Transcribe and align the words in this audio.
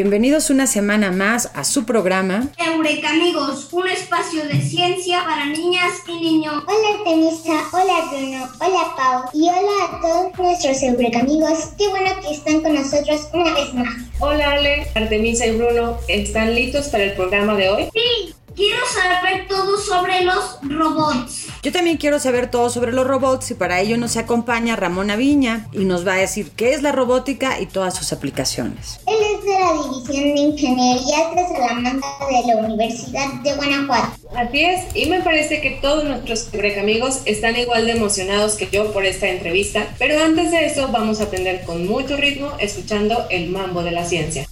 Bienvenidos 0.00 0.50
una 0.50 0.68
semana 0.68 1.10
más 1.10 1.50
a 1.54 1.64
su 1.64 1.84
programa 1.84 2.46
Eureka 2.56 3.10
amigos, 3.10 3.66
un 3.72 3.88
espacio 3.88 4.46
de 4.46 4.60
ciencia 4.62 5.24
para 5.24 5.46
niñas 5.46 5.90
y 6.06 6.12
niños. 6.20 6.62
Hola 6.68 6.98
Artemisa, 6.98 7.64
hola 7.72 8.08
Bruno, 8.08 8.48
hola 8.60 8.94
Pau 8.96 9.24
y 9.32 9.48
hola 9.48 9.86
a 9.90 10.00
todos 10.00 10.38
nuestros 10.38 10.80
Eureka 10.84 11.18
amigos. 11.18 11.70
Qué 11.76 11.88
bueno 11.88 12.12
que 12.22 12.32
están 12.32 12.60
con 12.60 12.74
nosotros 12.74 13.28
una 13.32 13.52
vez 13.52 13.74
más. 13.74 13.92
Hola 14.20 14.52
Ale, 14.52 14.86
Artemisa 14.94 15.46
y 15.46 15.56
Bruno, 15.56 15.96
¿están 16.06 16.54
listos 16.54 16.86
para 16.86 17.02
el 17.02 17.14
programa 17.14 17.56
de 17.56 17.68
hoy? 17.68 17.88
Sí, 17.92 18.36
quiero 18.54 18.78
saber 18.86 19.48
todo 19.48 19.76
sobre 19.78 20.22
los 20.22 20.60
robots. 20.62 21.47
Yo 21.60 21.72
también 21.72 21.96
quiero 21.96 22.20
saber 22.20 22.50
todo 22.50 22.70
sobre 22.70 22.92
los 22.92 23.06
robots 23.06 23.50
y 23.50 23.54
para 23.54 23.80
ello 23.80 23.96
nos 23.96 24.16
acompaña 24.16 24.76
Ramón 24.76 25.10
Aviña 25.10 25.66
y 25.72 25.84
nos 25.84 26.06
va 26.06 26.14
a 26.14 26.18
decir 26.18 26.52
qué 26.52 26.72
es 26.72 26.82
la 26.82 26.92
robótica 26.92 27.60
y 27.60 27.66
todas 27.66 27.96
sus 27.96 28.12
aplicaciones. 28.12 29.00
Él 29.06 29.16
es 29.34 29.44
de 29.44 29.58
la 29.58 29.72
División 29.72 30.34
de 30.34 30.40
Ingeniería 30.40 31.16
de 31.34 31.46
Salamanca 31.48 32.06
de 32.30 32.54
la 32.54 32.60
Universidad 32.60 33.32
de 33.42 33.54
Guanajuato. 33.54 34.28
Así 34.36 34.64
es, 34.64 34.84
y 34.94 35.06
me 35.06 35.20
parece 35.20 35.60
que 35.60 35.72
todos 35.82 36.04
nuestros 36.04 36.48
amigos 36.80 37.22
están 37.24 37.56
igual 37.56 37.86
de 37.86 37.92
emocionados 37.92 38.54
que 38.54 38.68
yo 38.70 38.92
por 38.92 39.04
esta 39.04 39.28
entrevista, 39.28 39.88
pero 39.98 40.22
antes 40.22 40.52
de 40.52 40.66
eso 40.66 40.88
vamos 40.92 41.20
a 41.20 41.24
aprender 41.24 41.64
con 41.64 41.88
mucho 41.88 42.16
ritmo 42.16 42.52
escuchando 42.60 43.26
el 43.30 43.50
mambo 43.50 43.82
de 43.82 43.90
la 43.90 44.04
ciencia. 44.04 44.46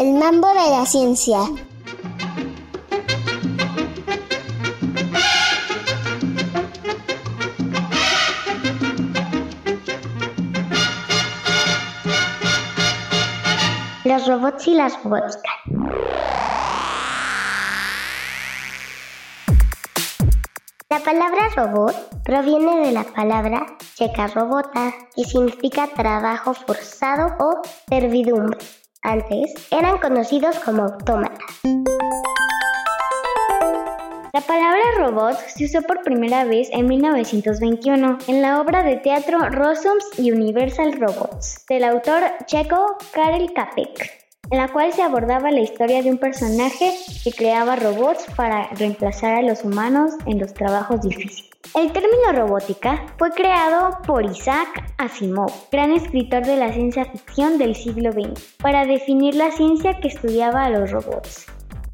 El 0.00 0.14
mambo 0.14 0.48
de 0.48 0.54
la 0.54 0.86
ciencia. 0.86 1.40
Los 14.04 14.26
robots 14.26 14.68
y 14.68 14.74
las 14.74 14.94
robóticas. 15.04 15.42
La 20.88 21.00
palabra 21.00 21.50
robot 21.54 22.22
proviene 22.24 22.86
de 22.86 22.92
la 22.92 23.04
palabra 23.04 23.66
checa 23.96 24.28
robota, 24.28 24.94
que 25.14 25.24
significa 25.24 25.88
trabajo 25.88 26.54
forzado 26.54 27.36
o 27.38 27.60
servidumbre. 27.86 28.79
Antes 29.02 29.54
eran 29.70 29.96
conocidos 29.98 30.58
como 30.58 30.82
autómatas. 30.82 31.38
La 34.34 34.42
palabra 34.42 34.82
robot 34.98 35.38
se 35.38 35.64
usó 35.64 35.80
por 35.82 36.02
primera 36.02 36.44
vez 36.44 36.68
en 36.70 36.86
1921 36.86 38.18
en 38.28 38.42
la 38.42 38.60
obra 38.60 38.82
de 38.82 38.98
teatro 38.98 39.38
Rossum's 39.48 40.06
Universal 40.18 41.00
Robots 41.00 41.64
del 41.66 41.84
autor 41.84 42.24
checo 42.44 42.98
Karel 43.12 43.54
Capek, 43.54 44.28
en 44.50 44.58
la 44.58 44.68
cual 44.68 44.92
se 44.92 45.02
abordaba 45.02 45.50
la 45.50 45.60
historia 45.60 46.02
de 46.02 46.10
un 46.10 46.18
personaje 46.18 46.94
que 47.24 47.32
creaba 47.32 47.76
robots 47.76 48.26
para 48.36 48.68
reemplazar 48.74 49.36
a 49.36 49.42
los 49.42 49.64
humanos 49.64 50.12
en 50.26 50.38
los 50.38 50.52
trabajos 50.52 51.00
difíciles. 51.00 51.49
El 51.72 51.92
término 51.92 52.32
robótica 52.32 53.06
fue 53.16 53.30
creado 53.30 53.96
por 54.04 54.24
Isaac 54.24 54.92
Asimov, 54.98 55.52
gran 55.70 55.92
escritor 55.92 56.44
de 56.44 56.56
la 56.56 56.72
ciencia 56.72 57.04
ficción 57.04 57.58
del 57.58 57.76
siglo 57.76 58.10
XX, 58.10 58.56
para 58.60 58.86
definir 58.86 59.36
la 59.36 59.52
ciencia 59.52 60.00
que 60.00 60.08
estudiaba 60.08 60.64
a 60.64 60.70
los 60.70 60.90
robots. 60.90 61.46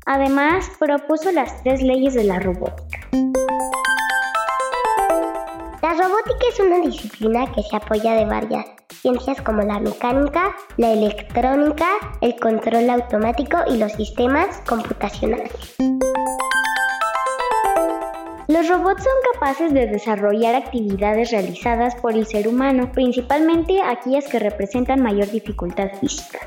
Además, 0.07 0.71
propuso 0.79 1.31
las 1.31 1.63
tres 1.63 1.83
leyes 1.83 2.15
de 2.15 2.25
la 2.25 2.39
robótica. 2.39 3.01
La 5.83 5.93
robótica 5.93 6.47
es 6.51 6.61
una 6.61 6.81
disciplina 6.81 7.53
que 7.53 7.63
se 7.63 7.77
apoya 7.77 8.15
de 8.15 8.25
varias 8.25 8.65
ciencias 9.03 9.43
como 9.43 9.61
la 9.61 9.79
mecánica, 9.79 10.57
la 10.79 10.93
electrónica, 10.93 11.87
el 12.23 12.35
control 12.37 12.89
automático 12.89 13.59
y 13.69 13.77
los 13.77 13.93
sistemas 13.93 14.63
computacionales. 14.67 15.77
Los 18.57 18.69
robots 18.69 19.05
son 19.05 19.13
capaces 19.35 19.75
de 19.75 19.87
desarrollar 19.87 20.55
actividades 20.55 21.31
realizadas 21.31 21.95
por 21.97 22.15
el 22.15 22.27
ser 22.27 22.49
humano, 22.49 22.91
principalmente 22.91 23.83
aquellas 23.83 24.27
que 24.29 24.39
representan 24.39 25.03
mayor 25.03 25.31
dificultad 25.31 25.91
física. 26.01 26.39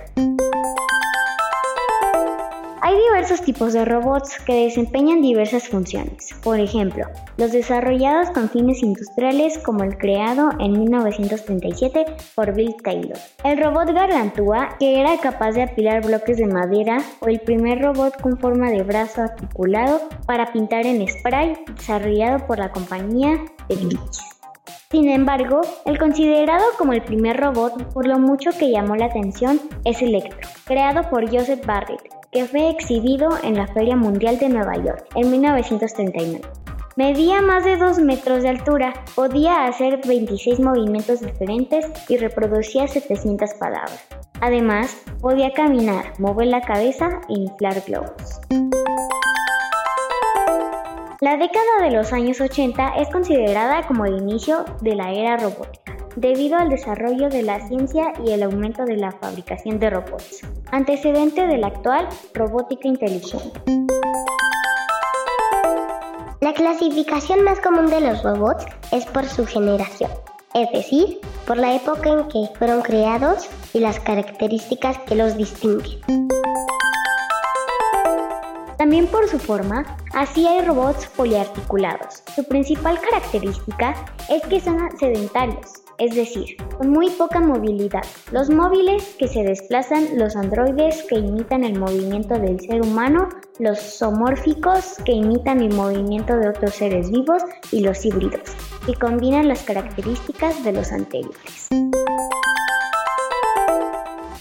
Diversos 3.29 3.45
tipos 3.45 3.73
de 3.73 3.85
robots 3.85 4.39
que 4.43 4.63
desempeñan 4.65 5.21
diversas 5.21 5.67
funciones. 5.67 6.29
Por 6.41 6.59
ejemplo, 6.59 7.05
los 7.37 7.51
desarrollados 7.51 8.31
con 8.31 8.49
fines 8.49 8.81
industriales 8.81 9.59
como 9.59 9.83
el 9.83 9.99
creado 9.99 10.49
en 10.59 10.71
1937 10.71 12.05
por 12.33 12.55
Bill 12.55 12.75
Taylor. 12.83 13.19
El 13.43 13.59
robot 13.59 13.93
Gargantúa, 13.93 14.77
que 14.79 14.99
era 14.99 15.15
capaz 15.17 15.51
de 15.51 15.61
apilar 15.61 16.03
bloques 16.03 16.37
de 16.37 16.47
madera, 16.47 17.03
o 17.19 17.27
el 17.27 17.39
primer 17.39 17.79
robot 17.83 18.19
con 18.19 18.35
forma 18.39 18.71
de 18.71 18.81
brazo 18.81 19.21
articulado 19.21 20.01
para 20.25 20.51
pintar 20.51 20.87
en 20.87 21.07
spray, 21.07 21.53
desarrollado 21.75 22.47
por 22.47 22.57
la 22.57 22.71
compañía 22.71 23.45
de. 23.67 23.75
Sin 24.89 25.07
embargo, 25.07 25.61
el 25.85 25.99
considerado 25.99 26.65
como 26.79 26.93
el 26.93 27.03
primer 27.03 27.37
robot 27.37 27.93
por 27.93 28.07
lo 28.07 28.17
mucho 28.17 28.49
que 28.57 28.71
llamó 28.71 28.95
la 28.95 29.05
atención 29.05 29.61
es 29.85 30.01
Electro, 30.01 30.49
creado 30.65 31.07
por 31.11 31.29
Joseph 31.29 31.63
Barrett, 31.63 32.18
que 32.31 32.45
fue 32.45 32.69
exhibido 32.69 33.29
en 33.43 33.57
la 33.57 33.67
Feria 33.67 33.95
Mundial 33.95 34.37
de 34.37 34.49
Nueva 34.49 34.75
York 34.75 35.07
en 35.15 35.31
1939. 35.31 36.41
Medía 36.95 37.41
más 37.41 37.63
de 37.63 37.77
2 37.77 37.99
metros 37.99 38.43
de 38.43 38.49
altura, 38.49 38.93
podía 39.15 39.65
hacer 39.65 40.01
26 40.05 40.59
movimientos 40.59 41.21
diferentes 41.21 41.87
y 42.09 42.17
reproducía 42.17 42.87
700 42.87 43.53
palabras. 43.53 44.05
Además, 44.41 45.01
podía 45.21 45.51
caminar, 45.53 46.13
mover 46.19 46.47
la 46.47 46.61
cabeza 46.61 47.21
e 47.29 47.39
inflar 47.39 47.81
globos. 47.87 48.41
La 51.21 51.35
década 51.37 51.81
de 51.81 51.91
los 51.91 52.13
años 52.13 52.39
80 52.39 52.95
es 52.97 53.09
considerada 53.09 53.85
como 53.87 54.05
el 54.05 54.17
inicio 54.17 54.65
de 54.81 54.95
la 54.95 55.11
era 55.11 55.37
robótica, 55.37 55.97
debido 56.15 56.57
al 56.57 56.69
desarrollo 56.69 57.29
de 57.29 57.43
la 57.43 57.65
ciencia 57.67 58.13
y 58.25 58.31
el 58.31 58.43
aumento 58.43 58.85
de 58.85 58.97
la 58.97 59.11
fabricación 59.11 59.79
de 59.79 59.89
robots, 59.89 60.41
antecedente 60.71 61.47
de 61.47 61.57
la 61.57 61.67
actual 61.67 62.07
robótica 62.33 62.87
inteligente. 62.87 63.61
La 66.41 66.53
clasificación 66.53 67.43
más 67.43 67.59
común 67.59 67.87
de 67.87 68.01
los 68.01 68.23
robots 68.23 68.65
es 68.91 69.05
por 69.05 69.25
su 69.25 69.45
generación, 69.45 70.09
es 70.53 70.71
decir, 70.71 71.19
por 71.45 71.57
la 71.57 71.75
época 71.75 72.09
en 72.09 72.27
que 72.27 72.49
fueron 72.57 72.81
creados 72.81 73.49
y 73.73 73.79
las 73.79 73.99
características 73.99 74.97
que 74.99 75.15
los 75.15 75.35
distinguen. 75.35 75.99
También 78.77 79.07
por 79.07 79.27
su 79.27 79.37
forma, 79.37 79.97
así 80.13 80.47
hay 80.47 80.61
robots 80.61 81.05
poliarticulados. 81.07 82.23
Su 82.33 82.45
principal 82.45 82.97
característica 83.01 83.93
es 84.29 84.41
que 84.43 84.61
son 84.61 84.77
sedentarios, 84.97 85.83
es 85.99 86.15
decir, 86.15 86.55
con 86.77 86.89
muy 86.89 87.09
poca 87.11 87.39
movilidad. 87.39 88.03
Los 88.31 88.49
móviles 88.49 89.15
que 89.19 89.27
se 89.27 89.43
desplazan, 89.43 90.17
los 90.17 90.35
androides 90.35 91.03
que 91.03 91.15
imitan 91.15 91.63
el 91.63 91.77
movimiento 91.77 92.39
del 92.39 92.59
ser 92.61 92.81
humano, 92.81 93.29
los 93.59 93.79
zoomórficos 93.79 94.95
que 95.05 95.11
imitan 95.11 95.61
el 95.61 95.73
movimiento 95.73 96.37
de 96.37 96.49
otros 96.49 96.73
seres 96.73 97.11
vivos 97.11 97.43
y 97.71 97.81
los 97.81 98.05
híbridos, 98.05 98.55
que 98.85 98.95
combinan 98.95 99.47
las 99.47 99.63
características 99.63 100.63
de 100.63 100.71
los 100.71 100.91
anteriores. 100.91 101.67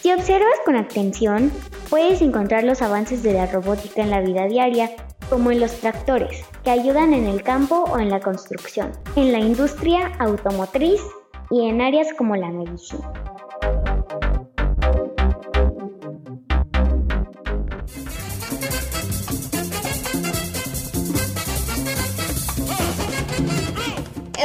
Si 0.00 0.12
observas 0.12 0.60
con 0.64 0.76
atención, 0.76 1.50
puedes 1.90 2.22
encontrar 2.22 2.62
los 2.62 2.82
avances 2.82 3.22
de 3.22 3.32
la 3.32 3.46
robótica 3.46 4.00
en 4.02 4.10
la 4.10 4.20
vida 4.20 4.46
diaria, 4.46 4.90
como 5.28 5.50
en 5.50 5.60
los 5.60 5.72
tractores, 5.80 6.44
que 6.64 6.70
ayudan 6.70 7.12
en 7.12 7.26
el 7.26 7.42
campo 7.42 7.84
o 7.90 7.98
en 7.98 8.08
la 8.08 8.20
construcción, 8.20 8.92
en 9.16 9.32
la 9.32 9.40
industria 9.40 10.12
automotriz, 10.18 11.02
y 11.50 11.68
en 11.68 11.80
áreas 11.80 12.08
como 12.16 12.36
la 12.36 12.50
medicina. 12.50 13.12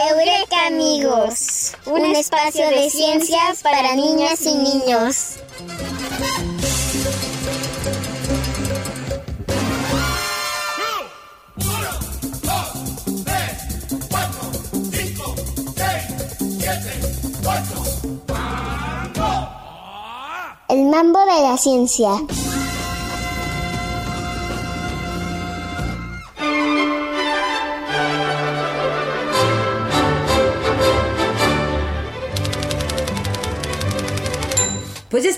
Eureka 0.10 0.68
amigos, 0.68 1.76
un 1.86 2.06
espacio 2.06 2.70
de 2.70 2.90
ciencias 2.90 3.62
para 3.62 3.96
niñas 3.96 4.42
y 4.46 4.56
niños. 4.56 5.43
Mambo 20.94 21.26
de 21.26 21.42
la 21.42 21.58
ciencia. 21.58 22.12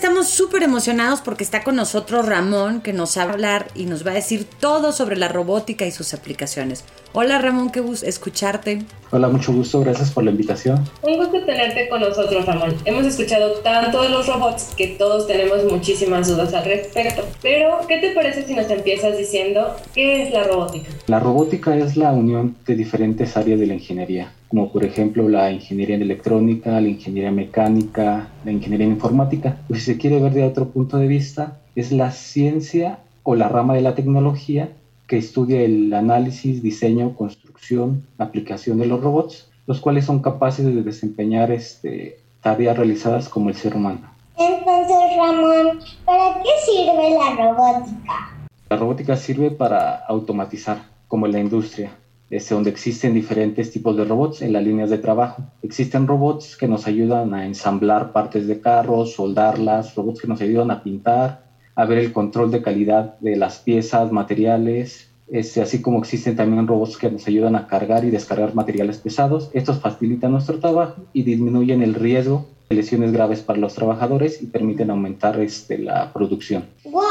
Estamos 0.06 0.28
súper 0.28 0.62
emocionados 0.62 1.20
porque 1.20 1.42
está 1.42 1.64
con 1.64 1.74
nosotros 1.74 2.26
Ramón, 2.26 2.80
que 2.80 2.92
nos 2.92 3.18
va 3.18 3.22
a 3.22 3.32
hablar 3.32 3.66
y 3.74 3.86
nos 3.86 4.06
va 4.06 4.12
a 4.12 4.14
decir 4.14 4.44
todo 4.44 4.92
sobre 4.92 5.16
la 5.16 5.26
robótica 5.26 5.84
y 5.84 5.90
sus 5.90 6.14
aplicaciones. 6.14 6.84
Hola 7.12 7.38
Ramón, 7.40 7.70
qué 7.70 7.80
gusto 7.80 8.06
escucharte. 8.06 8.84
Hola, 9.10 9.28
mucho 9.28 9.52
gusto, 9.52 9.80
gracias 9.80 10.10
por 10.10 10.22
la 10.24 10.30
invitación. 10.30 10.84
Un 11.02 11.16
gusto 11.16 11.44
tenerte 11.44 11.88
con 11.88 12.00
nosotros, 12.00 12.44
Ramón. 12.44 12.74
Hemos 12.84 13.06
escuchado 13.06 13.52
tanto 13.60 14.02
de 14.02 14.10
los 14.10 14.26
robots 14.26 14.74
que 14.76 14.88
todos 14.88 15.26
tenemos 15.26 15.64
muchísimas 15.64 16.28
dudas 16.28 16.52
al 16.54 16.64
respecto. 16.64 17.24
Pero, 17.40 17.78
¿qué 17.88 17.98
te 17.98 18.10
parece 18.10 18.44
si 18.46 18.54
nos 18.54 18.68
empiezas 18.70 19.16
diciendo 19.16 19.74
qué 19.94 20.24
es 20.24 20.32
la 20.32 20.44
robótica? 20.44 20.88
La 21.06 21.20
robótica 21.20 21.76
es 21.76 21.96
la 21.96 22.12
unión 22.12 22.56
de 22.66 22.74
diferentes 22.74 23.36
áreas 23.36 23.58
de 23.60 23.66
la 23.66 23.74
ingeniería, 23.74 24.32
como 24.48 24.72
por 24.72 24.84
ejemplo 24.84 25.28
la 25.28 25.50
ingeniería 25.52 25.96
en 25.96 26.02
electrónica, 26.02 26.80
la 26.80 26.88
ingeniería 26.88 27.30
mecánica, 27.30 28.28
la 28.44 28.52
ingeniería 28.52 28.86
en 28.86 28.92
informática. 28.92 29.56
Pues 29.68 29.84
si 29.84 29.95
se 29.96 30.00
quiere 30.00 30.20
ver 30.20 30.34
de 30.34 30.44
otro 30.44 30.68
punto 30.68 30.98
de 30.98 31.06
vista, 31.06 31.56
es 31.74 31.90
la 31.90 32.10
ciencia 32.10 32.98
o 33.22 33.34
la 33.34 33.48
rama 33.48 33.72
de 33.72 33.80
la 33.80 33.94
tecnología 33.94 34.68
que 35.06 35.16
estudia 35.16 35.62
el 35.62 35.90
análisis, 35.94 36.62
diseño, 36.62 37.16
construcción, 37.16 38.04
aplicación 38.18 38.76
de 38.76 38.84
los 38.84 39.00
robots, 39.00 39.48
los 39.66 39.80
cuales 39.80 40.04
son 40.04 40.20
capaces 40.20 40.66
de 40.66 40.82
desempeñar 40.82 41.50
este, 41.50 42.18
tareas 42.42 42.76
realizadas 42.76 43.30
como 43.30 43.48
el 43.48 43.56
ser 43.56 43.74
humano. 43.74 44.02
Entonces, 44.36 45.16
Ramón, 45.16 45.78
¿para 46.04 46.42
qué 46.42 46.50
sirve 46.66 47.16
la 47.18 47.34
robótica? 47.42 48.36
La 48.68 48.76
robótica 48.76 49.16
sirve 49.16 49.50
para 49.50 50.04
automatizar, 50.08 50.82
como 51.08 51.24
en 51.24 51.32
la 51.32 51.40
industria, 51.40 51.90
es 52.30 52.48
donde 52.48 52.70
existen 52.70 53.14
diferentes 53.14 53.70
tipos 53.70 53.96
de 53.96 54.04
robots 54.04 54.42
en 54.42 54.52
las 54.52 54.64
líneas 54.64 54.90
de 54.90 54.98
trabajo. 54.98 55.44
Existen 55.62 56.06
robots 56.06 56.56
que 56.56 56.66
nos 56.66 56.86
ayudan 56.86 57.34
a 57.34 57.46
ensamblar 57.46 58.12
partes 58.12 58.46
de 58.48 58.60
carros, 58.60 59.12
soldarlas, 59.12 59.94
robots 59.94 60.20
que 60.20 60.26
nos 60.26 60.40
ayudan 60.40 60.70
a 60.70 60.82
pintar, 60.82 61.44
a 61.74 61.84
ver 61.84 61.98
el 61.98 62.12
control 62.12 62.50
de 62.50 62.62
calidad 62.62 63.18
de 63.20 63.36
las 63.36 63.58
piezas, 63.58 64.10
materiales, 64.10 65.08
este, 65.28 65.60
así 65.60 65.82
como 65.82 65.98
existen 65.98 66.36
también 66.36 66.66
robots 66.66 66.96
que 66.96 67.10
nos 67.10 67.26
ayudan 67.26 67.56
a 67.56 67.66
cargar 67.66 68.04
y 68.04 68.10
descargar 68.10 68.54
materiales 68.54 68.98
pesados. 68.98 69.50
Estos 69.52 69.80
facilitan 69.80 70.32
nuestro 70.32 70.58
trabajo 70.58 71.02
y 71.12 71.22
disminuyen 71.22 71.82
el 71.82 71.94
riesgo 71.94 72.46
de 72.68 72.76
lesiones 72.76 73.12
graves 73.12 73.40
para 73.40 73.58
los 73.58 73.74
trabajadores 73.74 74.42
y 74.42 74.46
permiten 74.46 74.90
aumentar 74.90 75.38
este, 75.40 75.78
la 75.78 76.12
producción. 76.12 76.64
¡Wow! 76.84 77.02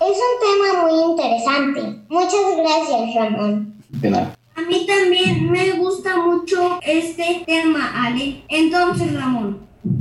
Es 0.00 0.18
un 0.18 0.70
tema 0.70 0.86
muy 0.86 1.12
interesante. 1.12 2.04
Muchas 2.08 2.56
gracias, 2.56 3.14
Ramón. 3.14 3.74
De 3.90 4.10
nada. 4.10 4.34
Mí 4.72 4.86
también 4.86 5.50
me 5.50 5.72
gusta 5.72 6.16
mucho 6.24 6.80
este 6.80 7.42
tema, 7.44 8.06
Ale. 8.06 8.42
Entonces, 8.48 9.12
Ramón, 9.12 9.58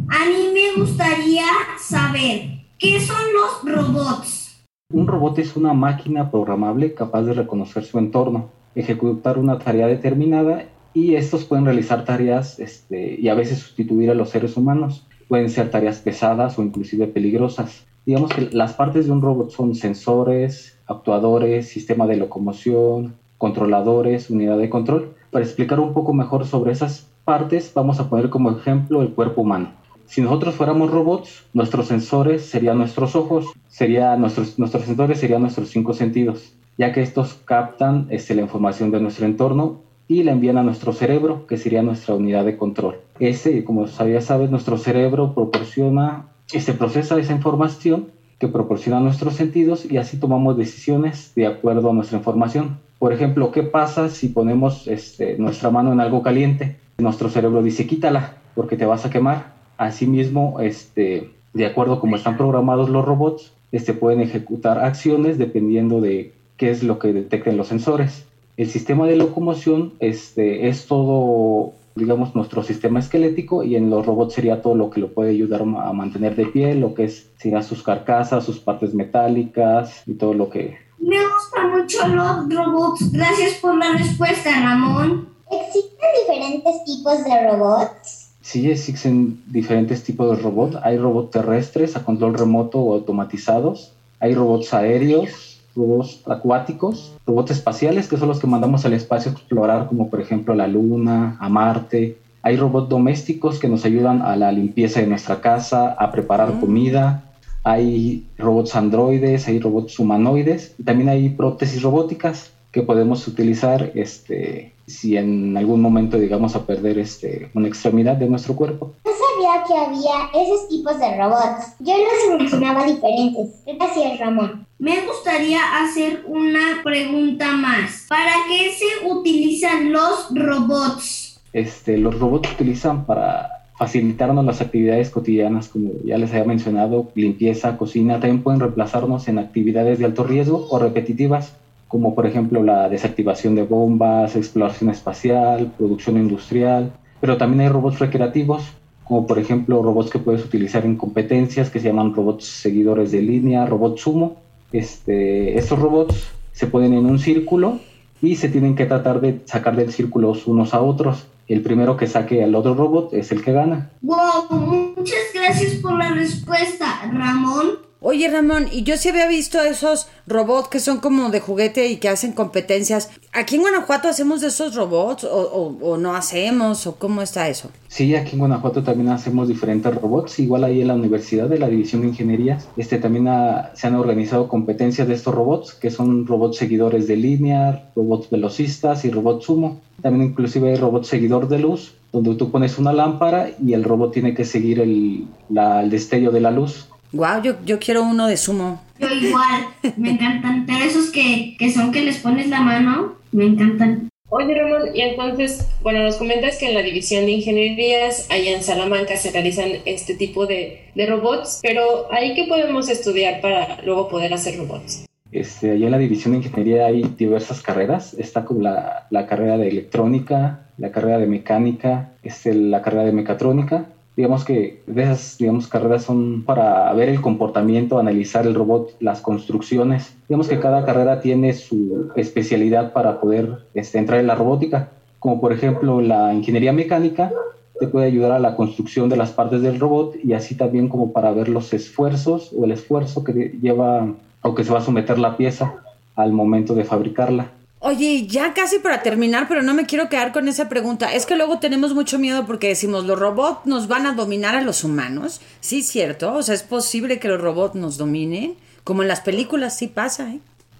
a 0.08 0.26
mí 0.30 0.48
me 0.54 0.82
gustaría 0.82 1.44
saber 1.78 2.62
¿Qué 2.80 3.02
son 3.02 3.18
los 3.34 3.76
robots? 3.76 4.64
Un 4.94 5.08
robot 5.08 5.40
es 5.40 5.58
una 5.58 5.74
máquina 5.74 6.32
programable 6.32 6.94
capaz 6.94 7.24
de 7.24 7.34
reconocer 7.34 7.84
su 7.84 8.00
entorno, 8.00 8.50
ejecutar 8.74 9.38
una 9.38 9.60
tarea 9.60 9.88
determinada 9.88 10.70
y 10.94 11.16
estos 11.16 11.44
pueden 11.44 11.66
realizar 11.66 12.06
tareas 12.06 12.58
este, 12.58 13.20
y 13.20 13.28
a 13.28 13.36
veces 13.36 13.60
sustituir 13.60 14.10
a 14.10 14.16
los 14.16 14.30
seres 14.30 14.56
humanos. 14.56 15.06
Pueden 15.28 15.50
ser 15.50 15.70
tareas 15.70 16.00
pesadas 16.00 16.58
o 16.58 16.64
inclusive 16.64 17.08
peligrosas. 17.08 17.86
Digamos 18.06 18.34
que 18.34 18.50
las 18.54 18.74
partes 18.74 19.06
de 19.06 19.12
un 19.12 19.22
robot 19.22 19.52
son 19.52 19.76
sensores, 19.76 20.80
actuadores, 20.88 21.68
sistema 21.68 22.08
de 22.08 22.16
locomoción, 22.16 23.18
controladores, 23.42 24.30
unidad 24.30 24.60
de 24.60 24.70
control. 24.70 25.16
Para 25.32 25.44
explicar 25.44 25.80
un 25.80 25.94
poco 25.96 26.14
mejor 26.14 26.46
sobre 26.46 26.74
esas 26.74 27.08
partes, 27.26 27.72
vamos 27.74 28.00
a 28.00 28.08
poner 28.08 28.30
como 28.30 28.52
ejemplo 28.52 29.02
el 29.02 29.16
cuerpo 29.16 29.42
humano. 29.42 29.72
Si 30.06 30.22
nosotros 30.22 30.54
fuéramos 30.54 30.92
robots, 30.92 31.44
nuestros 31.52 31.88
sensores 31.88 32.46
serían 32.46 32.78
nuestros 32.78 33.16
ojos, 33.16 33.48
sería 33.68 34.16
nuestros, 34.16 34.60
nuestros 34.60 34.84
sensores 34.84 35.20
serían 35.20 35.42
nuestros 35.42 35.70
cinco 35.70 35.94
sentidos, 35.94 36.54
ya 36.78 36.94
que 36.94 37.02
estos 37.02 37.34
captan 37.34 38.06
este, 38.12 38.36
la 38.36 38.44
información 38.44 38.92
de 38.92 39.02
nuestro 39.02 39.26
entorno 39.26 39.80
y 40.08 40.22
la 40.22 40.34
envían 40.34 40.60
a 40.60 40.64
nuestro 40.64 40.94
cerebro, 40.94 41.48
que 41.48 41.58
sería 41.58 41.82
nuestra 41.82 42.14
unidad 42.14 42.46
de 42.46 42.58
control. 42.58 42.98
Ese, 43.20 43.64
como 43.64 43.88
ya 43.88 44.22
sabes, 44.22 44.52
nuestro 44.52 44.78
cerebro 44.78 45.34
proporciona, 45.34 46.28
este, 46.54 46.74
procesa 46.74 47.18
esa 47.18 47.34
información 47.34 48.12
que 48.42 48.48
proporciona 48.48 49.00
nuestros 49.00 49.36
sentidos 49.36 49.86
y 49.86 49.98
así 49.98 50.18
tomamos 50.18 50.58
decisiones 50.58 51.32
de 51.36 51.46
acuerdo 51.46 51.92
a 51.92 51.94
nuestra 51.94 52.18
información. 52.18 52.80
Por 52.98 53.14
ejemplo, 53.14 53.52
¿qué 53.52 53.62
pasa 53.62 54.10
si 54.10 54.30
ponemos 54.30 54.88
este, 54.88 55.38
nuestra 55.38 55.70
mano 55.70 55.94
en 55.94 56.00
algo 56.00 56.24
caliente? 56.24 56.78
Nuestro 56.98 57.30
cerebro 57.30 57.62
dice, 57.62 57.86
quítala 57.86 58.38
porque 58.56 58.78
te 58.78 58.88
vas 58.88 59.06
a 59.06 59.12
quemar. 59.12 59.54
Asimismo, 59.78 60.60
este, 60.60 61.30
de 61.54 61.66
acuerdo 61.68 62.00
como 62.00 62.16
están 62.16 62.36
programados 62.36 62.90
los 62.90 63.06
robots, 63.06 63.54
este, 63.72 63.94
pueden 63.94 64.22
ejecutar 64.22 64.80
acciones 64.80 65.38
dependiendo 65.38 66.02
de 66.02 66.34
qué 66.58 66.72
es 66.72 66.82
lo 66.82 66.98
que 66.98 67.14
detecten 67.14 67.58
los 67.58 67.68
sensores. 67.68 68.26
El 68.58 68.70
sistema 68.70 69.06
de 69.06 69.18
locomoción 69.18 69.94
este, 70.00 70.68
es 70.68 70.88
todo, 70.88 71.74
digamos, 71.96 72.36
nuestro 72.36 72.64
sistema 72.64 73.00
esquelético 73.00 73.64
y 73.64 73.76
en 73.76 73.90
los 73.90 74.06
robots 74.06 74.34
sería 74.34 74.62
todo 74.62 74.76
lo 74.76 74.90
que 74.90 75.02
lo 75.02 75.14
puede 75.14 75.32
ayudar 75.32 75.62
a 75.62 75.94
mantener 75.94 76.36
de 76.36 76.46
pie, 76.46 76.76
lo 76.76 76.94
que 76.94 77.06
es 77.06 77.30
sería 77.38 77.62
sus 77.62 77.84
carcasas, 77.84 78.46
sus 78.46 78.60
partes 78.60 78.94
metálicas 78.94 80.04
y 80.06 80.14
todo 80.14 80.34
lo 80.34 80.50
que... 80.50 80.78
Me 81.00 81.18
gustan 81.18 81.72
mucho 81.72 82.08
los 82.08 82.54
robots. 82.54 83.12
Gracias 83.12 83.56
por 83.56 83.76
la 83.76 83.94
respuesta, 83.94 84.52
Ramón. 84.62 85.30
¿Existen 85.50 86.10
diferentes 86.22 86.84
tipos 86.86 87.24
de 87.24 87.52
robots? 87.52 88.30
Sí 88.42 88.70
existen 88.70 89.42
diferentes 89.48 90.04
tipos 90.04 90.38
de 90.38 90.44
robots. 90.44 90.78
Hay 90.84 90.98
robots 90.98 91.32
terrestres 91.32 91.96
a 91.96 92.04
control 92.04 92.36
remoto 92.36 92.80
o 92.80 92.94
automatizados. 92.94 93.94
Hay 94.20 94.36
robots 94.36 94.74
aéreos, 94.74 95.51
robots 95.76 96.22
acuáticos, 96.28 97.14
robots 97.26 97.52
espaciales, 97.52 98.08
que 98.08 98.18
son 98.18 98.28
los 98.28 98.40
que 98.40 98.48
mandamos 98.48 98.86
al 98.86 98.94
espacio 98.94 99.32
a 99.32 99.34
explorar, 99.34 99.88
como 99.88 100.10
por 100.10 100.22
ejemplo 100.22 100.54
a 100.54 100.58
la 100.58 100.68
Luna, 100.68 101.38
a 101.40 101.50
Marte. 101.50 102.18
Hay 102.44 102.58
robots 102.58 102.90
domésticos 102.90 103.60
que 103.60 103.68
nos 103.68 103.86
ayudan 103.86 104.22
a 104.22 104.36
la 104.36 104.52
limpieza 104.52 105.00
de 105.00 105.08
nuestra 105.08 105.42
casa, 105.42 105.96
a 105.98 106.12
preparar 106.12 106.60
comida. 106.60 107.24
Hay 107.64 108.26
robots 108.38 108.76
androides, 108.76 109.48
hay 109.48 109.60
robots 109.60 110.00
humanoides. 110.00 110.74
Y 110.78 110.84
también 110.84 111.10
hay 111.10 111.30
prótesis 111.30 111.82
robóticas 111.84 112.52
que 112.72 112.82
podemos 112.82 113.28
utilizar 113.28 113.92
este, 113.96 114.74
si 114.88 115.18
en 115.18 115.56
algún 115.58 115.82
momento 115.82 116.18
llegamos 116.18 116.56
a 116.56 116.66
perder 116.66 116.98
este, 117.00 117.52
una 117.54 117.68
extremidad 117.68 118.16
de 118.16 118.30
nuestro 118.30 118.56
cuerpo. 118.56 118.94
No 119.06 119.12
sabía 119.12 119.64
que 119.68 119.74
había 119.74 120.44
esos 120.44 120.70
tipos 120.70 120.98
de 120.98 121.18
robots. 121.18 121.76
Yo 121.80 121.94
los 121.98 122.40
imaginaba 122.40 122.86
diferentes. 122.86 123.62
Gracias, 123.66 124.20
Ramón. 124.20 124.66
Me 124.82 125.06
gustaría 125.06 125.60
hacer 125.84 126.24
una 126.26 126.82
pregunta 126.84 127.56
más. 127.56 128.08
¿Para 128.10 128.32
qué 128.48 128.72
se 128.72 129.08
utilizan 129.08 129.92
los 129.92 130.34
robots? 130.34 131.40
Este, 131.54 132.00
los 132.00 132.18
robots 132.18 132.50
se 132.50 132.56
utilizan 132.56 133.06
para 133.06 133.68
facilitarnos 133.78 134.44
las 134.44 134.60
actividades 134.60 135.12
cotidianas, 135.12 135.68
como 135.68 135.92
ya 136.04 136.18
les 136.18 136.32
había 136.32 136.46
mencionado, 136.46 137.12
limpieza, 137.14 137.78
cocina, 137.78 138.20
también 138.20 138.42
pueden 138.42 138.60
reemplazarnos 138.60 139.28
en 139.28 139.38
actividades 139.38 140.00
de 140.00 140.06
alto 140.06 140.24
riesgo 140.24 140.66
o 140.72 140.80
repetitivas 140.80 141.54
como 141.88 142.16
por 142.16 142.26
ejemplo 142.26 142.64
la 142.64 142.90
desactivación 142.90 143.54
de 143.54 143.62
bombas, 143.64 144.36
exploración 144.36 144.90
espacial, 144.90 145.72
producción 145.78 146.18
industrial, 146.18 146.92
pero 147.20 147.38
también 147.38 147.62
hay 147.62 147.68
robots 147.70 148.00
recreativos, 148.00 148.64
como 149.04 149.28
por 149.28 149.38
ejemplo 149.38 149.84
robots 149.84 150.10
que 150.10 150.18
puedes 150.18 150.44
utilizar 150.44 150.86
en 150.86 150.96
competencias 150.96 151.70
que 151.70 151.80
se 151.80 151.90
llaman 151.90 152.16
robots 152.16 152.46
seguidores 152.46 153.12
de 153.12 153.22
línea, 153.22 153.68
robots 153.68 154.02
sumo. 154.02 154.38
Este, 154.72 155.58
estos 155.58 155.80
robots 155.80 156.30
se 156.54 156.68
ponen 156.68 156.94
en 156.94 157.06
un 157.06 157.20
círculo 157.20 157.80
y 158.22 158.36
se 158.36 158.50
tienen 158.50 158.76
que 158.76 158.86
tratar 158.86 159.20
de 159.22 159.42
sacar 159.46 159.76
del 159.76 159.92
círculo 159.92 160.34
unos 160.46 160.74
a 160.74 160.82
otros. 160.82 161.26
El 161.48 161.62
primero 161.62 161.98
que 161.98 162.08
saque 162.08 162.44
al 162.44 162.56
otro 162.56 162.76
robot 162.76 163.14
es 163.14 163.32
el 163.32 163.44
que 163.44 163.52
gana. 163.52 163.92
Wow, 164.02 164.50
muchas 164.52 165.34
gracias 165.34 165.76
por 165.76 165.98
la 165.98 166.10
respuesta, 166.12 167.10
Ramón. 167.12 167.91
Oye 168.04 168.28
Ramón, 168.30 168.66
y 168.72 168.82
yo 168.82 168.98
sí 168.98 169.10
había 169.10 169.28
visto 169.28 169.62
esos 169.62 170.08
robots 170.26 170.70
que 170.70 170.80
son 170.80 170.98
como 170.98 171.30
de 171.30 171.40
juguete 171.40 171.88
y 171.88 171.98
que 171.98 172.10
hacen 172.10 172.32
competencias. 172.32 173.12
¿Aquí 173.32 173.58
en 173.58 173.62
Guanajuato 173.62 174.08
hacemos 174.08 174.42
de 174.42 174.48
esos 174.48 174.74
robots 174.74 175.24
o, 175.24 175.98
no 176.00 176.16
hacemos 176.16 176.88
o 176.88 176.96
cómo 176.96 177.22
está 177.22 177.48
eso? 177.48 177.70
Sí, 177.90 178.16
aquí 178.16 178.32
en 178.34 178.40
Guanajuato 178.40 178.82
también 178.82 179.10
hacemos 179.10 179.48
diferentes 179.48 179.94
robots. 179.94 180.40
Igual 180.40 180.64
ahí 180.64 180.82
en 180.82 180.88
la 180.88 180.96
universidad 180.96 181.48
de 181.48 181.60
la 181.60 181.70
División 181.70 182.02
de 182.02 182.08
Ingenierías 182.08 182.68
este, 182.76 182.98
también 182.98 183.28
se 183.76 183.86
han 183.86 183.94
organizado 183.94 184.48
competencias 184.48 185.08
de 185.08 185.14
estos 185.14 185.36
robots, 185.36 185.76
que 185.76 185.92
son 185.92 186.26
robots 186.26 186.58
seguidores 186.58 187.08
de 187.08 187.18
línea, 187.18 187.92
robots 187.96 188.32
velocistas 188.32 189.06
y 189.06 189.12
robots 189.12 189.46
sumo. 189.46 189.80
También 190.02 190.32
inclusive 190.32 190.72
hay 190.72 190.78
robots 190.78 191.08
seguidor 191.08 191.48
de 191.50 191.60
luz, 191.60 191.94
donde 192.12 192.34
tú 192.34 192.50
pones 192.50 192.80
una 192.80 192.94
lámpara 192.94 193.52
y 193.64 193.74
el 193.74 193.84
robot 193.84 194.12
tiene 194.12 194.34
que 194.34 194.44
seguir 194.44 194.80
el, 194.80 195.28
el 195.56 195.90
destello 195.92 196.32
de 196.32 196.42
la 196.42 196.50
luz 196.50 196.88
Wow, 197.14 197.42
yo, 197.44 197.56
yo 197.66 197.78
quiero 197.80 198.04
uno 198.04 198.28
de 198.28 198.38
sumo. 198.38 198.82
Yo 199.00 199.10
igual, 199.10 199.66
me 199.98 200.12
encantan. 200.12 200.66
Pero 200.66 200.86
esos 200.86 201.10
que, 201.10 201.56
que 201.58 201.72
son 201.72 201.92
que 201.92 202.02
les 202.02 202.18
pones 202.18 202.48
la 202.48 202.62
mano, 202.62 203.16
me 203.32 203.46
encantan. 203.46 204.10
Oye 204.30 204.56
Ramón, 204.56 204.96
y 204.96 205.02
entonces, 205.02 205.68
bueno, 205.82 206.04
nos 206.04 206.16
comentas 206.16 206.58
que 206.58 206.70
en 206.70 206.74
la 206.74 206.82
división 206.82 207.26
de 207.26 207.32
ingenierías, 207.32 208.28
allá 208.32 208.52
en 208.52 208.64
Salamanca, 208.64 209.18
se 209.18 209.30
realizan 209.30 209.72
este 209.84 210.16
tipo 210.16 210.46
de, 210.46 210.86
de 210.96 211.06
robots, 211.06 211.60
pero 211.62 212.08
¿ahí 212.14 212.34
qué 212.34 212.46
podemos 212.48 212.88
estudiar 212.88 213.42
para 213.42 213.82
luego 213.84 214.08
poder 214.08 214.34
hacer 214.34 214.58
robots? 214.58 215.06
Este, 215.34 215.72
allá 215.72 215.86
en 215.86 215.92
la 215.92 215.98
división 215.98 216.32
de 216.32 216.38
ingeniería 216.38 216.86
hay 216.86 217.04
diversas 217.18 217.62
carreras. 217.62 218.14
Está 218.14 218.46
como 218.46 218.62
la, 218.62 219.08
la 219.10 219.28
carrera 219.28 219.58
de 219.58 219.68
electrónica, 219.68 220.68
la 220.78 220.92
carrera 220.92 221.18
de 221.18 221.28
mecánica, 221.28 222.12
este, 222.24 222.54
la 222.54 222.82
carrera 222.82 223.04
de 223.04 223.12
mecatrónica 223.12 223.88
digamos 224.22 224.46
que 224.46 224.84
de 224.86 225.02
esas 225.02 225.36
digamos, 225.40 225.68
carreras 225.68 226.04
son 226.04 226.44
para 226.44 226.94
ver 226.94 227.10
el 227.10 227.22
comportamiento, 227.22 227.98
analizar 227.98 228.46
el 228.46 228.54
robot, 228.54 228.92
las 229.00 229.20
construcciones. 229.20 230.16
Digamos 230.30 230.48
que 230.48 230.60
cada 230.60 230.86
carrera 230.86 231.22
tiene 231.22 231.54
su 231.54 232.12
especialidad 232.16 232.94
para 232.94 233.20
poder 233.20 233.66
este, 233.74 233.98
entrar 233.98 234.20
en 234.20 234.28
la 234.28 234.36
robótica, 234.36 234.90
como 235.18 235.42
por 235.42 235.54
ejemplo 235.54 236.02
la 236.02 236.36
ingeniería 236.36 236.72
mecánica 236.72 237.32
te 237.80 237.88
puede 237.88 238.06
ayudar 238.06 238.34
a 238.34 238.38
la 238.38 238.56
construcción 238.56 239.10
de 239.10 239.18
las 239.18 239.32
partes 239.32 239.64
del 239.64 239.80
robot 239.80 240.14
y 240.24 240.34
así 240.34 240.54
también 240.54 240.88
como 240.88 241.12
para 241.12 241.32
ver 241.32 241.50
los 241.50 241.74
esfuerzos 241.74 242.52
o 242.56 242.66
el 242.66 242.74
esfuerzo 242.74 243.24
que 243.24 243.58
lleva 243.60 244.06
o 244.44 244.54
que 244.54 244.64
se 244.64 244.72
va 244.72 244.78
a 244.78 244.84
someter 244.84 245.18
la 245.18 245.36
pieza 245.36 245.74
al 246.16 246.32
momento 246.32 246.76
de 246.76 246.84
fabricarla. 246.84 247.50
Oye, 247.84 248.28
ya 248.28 248.54
casi 248.54 248.78
para 248.78 249.02
terminar, 249.02 249.48
pero 249.48 249.64
no 249.64 249.74
me 249.74 249.88
quiero 249.88 250.08
quedar 250.08 250.32
con 250.32 250.48
esa 250.48 250.70
pregunta. 250.70 251.16
Es 251.16 251.26
que 251.26 251.36
luego 251.36 251.58
tenemos 251.58 251.96
mucho 251.96 252.20
miedo 252.20 252.46
porque 252.46 252.68
decimos, 252.68 253.06
los 253.06 253.18
robots 253.18 253.66
nos 253.66 253.88
van 253.88 254.06
a 254.06 254.14
dominar 254.14 254.54
a 254.54 254.62
los 254.62 254.84
humanos. 254.84 255.42
Sí, 255.62 255.82
cierto. 255.82 256.32
O 256.36 256.44
sea, 256.44 256.54
es 256.54 256.62
posible 256.62 257.18
que 257.18 257.28
los 257.28 257.42
robots 257.42 257.74
nos 257.74 257.98
dominen. 257.98 258.54
Como 258.84 259.02
en 259.02 259.08
las 259.08 259.22
películas 259.22 259.80
sí 259.80 259.88
pasa, 259.88 260.32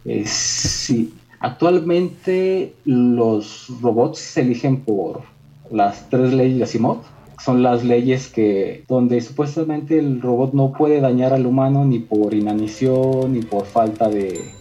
¿eh? 0.06 0.26
sí. 0.28 1.12
Actualmente 1.40 2.76
los 2.86 3.66
robots 3.82 4.20
se 4.20 4.42
eligen 4.42 4.82
por 4.82 5.24
las 5.72 6.08
tres 6.12 6.34
leyes 6.34 6.60
de 6.60 6.64
Asimov. 6.66 7.00
Son 7.44 7.64
las 7.64 7.84
leyes 7.84 8.28
que 8.28 8.84
donde 8.88 9.22
supuestamente 9.22 9.98
el 9.98 10.22
robot 10.22 10.54
no 10.54 10.72
puede 10.72 11.02
dañar 11.02 11.34
al 11.34 11.48
humano 11.48 11.84
ni 11.84 11.98
por 11.98 12.36
inanición 12.36 13.34
ni 13.34 13.42
por 13.42 13.66
falta 13.66 14.08
de 14.08 14.61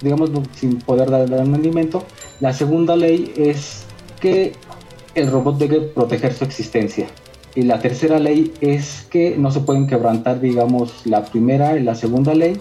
digamos, 0.00 0.30
sin 0.54 0.78
poder 0.78 1.10
dar 1.10 1.22
el 1.22 1.28
rendimiento. 1.28 2.04
La 2.40 2.52
segunda 2.52 2.96
ley 2.96 3.32
es 3.36 3.84
que 4.20 4.52
el 5.14 5.30
robot 5.30 5.58
debe 5.58 5.80
proteger 5.80 6.34
su 6.34 6.44
existencia. 6.44 7.06
Y 7.54 7.62
la 7.62 7.80
tercera 7.80 8.18
ley 8.18 8.52
es 8.60 9.06
que 9.10 9.36
no 9.36 9.50
se 9.50 9.60
pueden 9.60 9.86
quebrantar, 9.86 10.40
digamos, 10.40 11.06
la 11.06 11.24
primera 11.24 11.76
y 11.76 11.82
la 11.82 11.94
segunda 11.94 12.34
ley 12.34 12.58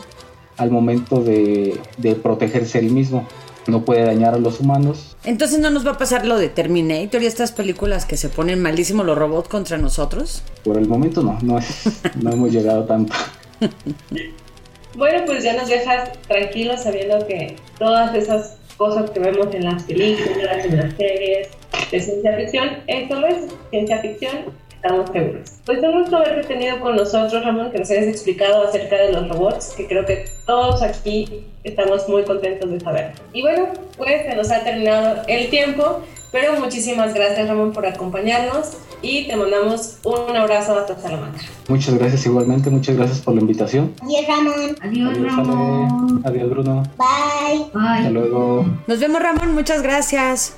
al 0.58 0.72
momento 0.72 1.22
de, 1.22 1.80
de 1.98 2.16
protegerse 2.16 2.80
él 2.80 2.92
mismo. 2.92 3.28
No 3.68 3.84
puede 3.84 4.06
dañar 4.06 4.34
a 4.34 4.40
los 4.40 4.62
humanos. 4.62 5.18
Entonces 5.26 5.60
no 5.60 5.70
nos 5.70 5.86
va 5.86 5.92
a 5.92 5.98
pasar 5.98 6.26
lo 6.26 6.38
de 6.38 6.48
Terminator 6.48 7.22
y 7.22 7.26
estas 7.26 7.52
películas 7.52 8.06
que 8.06 8.16
se 8.16 8.30
ponen 8.30 8.62
malísimo 8.62 9.04
los 9.04 9.18
robots 9.18 9.50
contra 9.50 9.78
nosotros. 9.78 10.42
Por 10.64 10.78
el 10.78 10.88
momento 10.88 11.22
no, 11.22 11.38
no, 11.42 11.60
no 12.22 12.32
hemos 12.32 12.52
llegado 12.52 12.86
tanto. 12.86 13.14
Bueno, 14.98 15.26
pues 15.28 15.44
ya 15.44 15.54
nos 15.54 15.70
dejas 15.70 16.12
tranquilos 16.24 16.82
sabiendo 16.82 17.26
que 17.28 17.56
todas 17.78 18.16
esas 18.16 18.58
cosas 18.78 19.12
que 19.12 19.20
vemos 19.20 19.54
en 19.54 19.66
las 19.66 19.84
películas, 19.84 20.66
en 20.66 20.76
las 20.76 20.96
series 20.96 21.50
de 21.92 22.00
ciencia 22.00 22.36
ficción, 22.36 22.70
es 22.88 23.08
solo 23.08 23.28
es 23.28 23.46
ciencia 23.70 24.00
ficción, 24.00 24.38
estamos 24.78 25.10
seguros. 25.12 25.50
Pues 25.66 25.80
un 25.84 26.02
gusto 26.02 26.18
haberte 26.18 26.48
tenido 26.48 26.80
con 26.80 26.96
nosotros, 26.96 27.44
Ramón, 27.44 27.72
que 27.72 27.80
nos 27.80 27.92
hayas 27.92 28.06
explicado 28.06 28.68
acerca 28.68 28.96
de 28.96 29.12
los 29.12 29.28
robots, 29.30 29.74
que 29.76 29.88
creo 29.88 30.06
que 30.06 30.26
todos 30.46 30.82
aquí 30.82 31.46
estamos 31.64 32.08
muy 32.08 32.24
contentos 32.24 32.72
de 32.72 32.80
saber. 32.80 33.12
Y 33.34 33.42
bueno, 33.42 33.68
pues 33.98 34.24
se 34.24 34.36
nos 34.36 34.50
ha 34.52 34.64
terminado 34.64 35.24
el 35.28 35.50
tiempo. 35.50 36.02
Pero 36.32 36.60
muchísimas 36.60 37.14
gracias 37.14 37.48
Ramón 37.48 37.72
por 37.72 37.86
acompañarnos 37.86 38.74
y 39.02 39.28
te 39.28 39.36
mandamos 39.36 40.00
un 40.04 40.36
abrazo 40.36 40.78
hasta 40.78 41.00
Salamanca. 41.00 41.40
Muchas 41.70 41.98
gracias 41.98 42.26
igualmente, 42.26 42.70
muchas 42.70 42.98
gracias 42.98 43.22
por 43.22 43.34
la 43.34 43.42
invitación. 43.42 43.94
Adiós 44.02 44.28
Ramón. 44.28 44.76
Adiós, 44.82 45.36
Ramón. 45.36 46.22
Adiós 46.26 46.50
Bruno. 46.50 46.84
Bye. 46.98 47.60
Bye. 47.74 47.82
Hasta 47.82 48.10
luego. 48.10 48.66
Nos 48.88 49.00
vemos 49.00 49.22
Ramón, 49.22 49.54
muchas 49.54 49.82
gracias. 49.82 50.58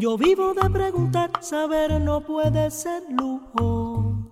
Yo 0.00 0.16
vivo 0.16 0.54
de 0.54 0.70
preguntar, 0.70 1.28
saber 1.40 2.00
no 2.00 2.20
puede 2.20 2.70
ser 2.70 3.02
lujo. 3.10 4.30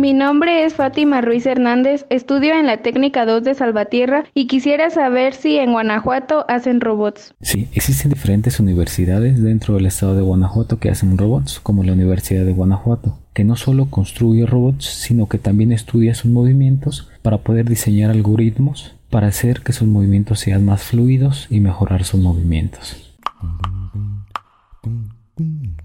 Mi 0.00 0.14
nombre 0.14 0.64
es 0.64 0.72
Fátima 0.72 1.20
Ruiz 1.20 1.44
Hernández, 1.44 2.06
estudio 2.08 2.54
en 2.54 2.64
la 2.64 2.78
técnica 2.78 3.26
2 3.26 3.44
de 3.44 3.54
Salvatierra 3.54 4.24
y 4.32 4.46
quisiera 4.46 4.88
saber 4.88 5.34
si 5.34 5.58
en 5.58 5.72
Guanajuato 5.72 6.46
hacen 6.48 6.80
robots. 6.80 7.34
Sí, 7.42 7.68
existen 7.74 8.10
diferentes 8.10 8.58
universidades 8.60 9.42
dentro 9.42 9.74
del 9.74 9.84
estado 9.84 10.14
de 10.14 10.22
Guanajuato 10.22 10.78
que 10.78 10.88
hacen 10.88 11.18
robots, 11.18 11.60
como 11.60 11.84
la 11.84 11.92
Universidad 11.92 12.46
de 12.46 12.54
Guanajuato, 12.54 13.18
que 13.34 13.44
no 13.44 13.56
solo 13.56 13.90
construye 13.90 14.46
robots, 14.46 14.86
sino 14.86 15.28
que 15.28 15.36
también 15.36 15.70
estudia 15.70 16.14
sus 16.14 16.30
movimientos 16.30 17.10
para 17.20 17.36
poder 17.36 17.68
diseñar 17.68 18.10
algoritmos 18.10 18.94
para 19.10 19.26
hacer 19.26 19.60
que 19.60 19.74
sus 19.74 19.86
movimientos 19.86 20.40
sean 20.40 20.64
más 20.64 20.82
fluidos 20.82 21.46
y 21.50 21.60
mejorar 21.60 22.04
sus 22.04 22.22
movimientos. 22.22 22.96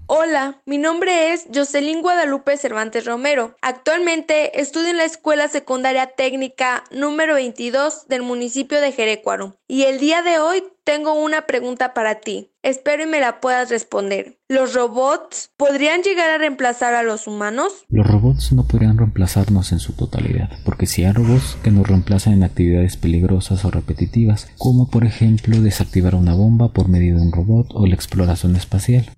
Hola, 0.08 0.62
mi 0.66 0.78
nombre 0.78 1.32
es 1.32 1.48
Jocelyn 1.52 2.00
Guadalupe 2.00 2.56
Cervantes 2.56 3.04
Romero. 3.06 3.56
Actualmente 3.60 4.60
estudio 4.60 4.90
en 4.90 4.98
la 4.98 5.04
Escuela 5.04 5.48
Secundaria 5.48 6.12
Técnica 6.16 6.84
número 6.92 7.34
22 7.34 8.06
del 8.06 8.22
municipio 8.22 8.80
de 8.80 8.92
Jerecuaro. 8.92 9.56
Y 9.66 9.82
el 9.82 9.98
día 9.98 10.22
de 10.22 10.38
hoy 10.38 10.62
tengo 10.84 11.14
una 11.14 11.46
pregunta 11.46 11.92
para 11.92 12.20
ti. 12.20 12.52
Espero 12.62 13.02
y 13.02 13.06
me 13.06 13.18
la 13.18 13.40
puedas 13.40 13.68
responder. 13.68 14.38
¿Los 14.48 14.74
robots 14.74 15.50
podrían 15.56 16.02
llegar 16.02 16.30
a 16.30 16.38
reemplazar 16.38 16.94
a 16.94 17.02
los 17.02 17.26
humanos? 17.26 17.72
Los 17.88 18.06
robots 18.06 18.52
no 18.52 18.62
podrían 18.62 18.98
reemplazarnos 18.98 19.72
en 19.72 19.80
su 19.80 19.94
totalidad, 19.94 20.50
porque 20.64 20.86
si 20.86 21.04
hay 21.04 21.10
robots 21.10 21.58
que 21.64 21.72
nos 21.72 21.88
reemplazan 21.88 22.34
en 22.34 22.44
actividades 22.44 22.96
peligrosas 22.96 23.64
o 23.64 23.72
repetitivas, 23.72 24.48
como 24.56 24.88
por 24.88 25.04
ejemplo 25.04 25.60
desactivar 25.60 26.14
una 26.14 26.34
bomba 26.34 26.68
por 26.68 26.88
medio 26.88 27.16
de 27.16 27.22
un 27.22 27.32
robot 27.32 27.70
o 27.74 27.86
la 27.88 27.96
exploración 27.96 28.54
espacial. 28.54 29.10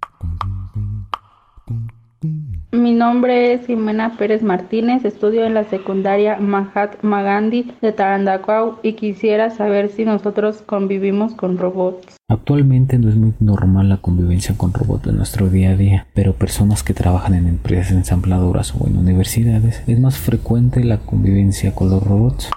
Mi 2.70 2.92
nombre 2.92 3.54
es 3.54 3.66
Jimena 3.66 4.16
Pérez 4.18 4.42
Martínez, 4.42 5.04
estudio 5.04 5.44
en 5.46 5.54
la 5.54 5.64
secundaria 5.64 6.38
Mahatma 6.38 7.22
Gandhi 7.22 7.72
de 7.80 7.92
Tarandacau 7.92 8.76
y 8.82 8.92
quisiera 8.92 9.50
saber 9.50 9.88
si 9.90 10.04
nosotros 10.04 10.62
convivimos 10.62 11.34
con 11.34 11.56
robots. 11.56 12.16
Actualmente 12.28 12.98
no 12.98 13.08
es 13.08 13.16
muy 13.16 13.32
normal 13.40 13.88
la 13.88 13.96
convivencia 13.98 14.54
con 14.56 14.74
robots 14.74 15.06
en 15.06 15.16
nuestro 15.16 15.48
día 15.48 15.70
a 15.70 15.76
día, 15.76 16.06
pero 16.12 16.34
personas 16.34 16.82
que 16.82 16.92
trabajan 16.92 17.34
en 17.34 17.46
empresas 17.46 17.92
ensambladoras 17.92 18.74
o 18.74 18.86
en 18.86 18.98
universidades 18.98 19.82
es 19.86 19.98
más 19.98 20.18
frecuente 20.18 20.84
la 20.84 20.98
convivencia 20.98 21.74
con 21.74 21.88
los 21.88 22.02
robots. 22.02 22.50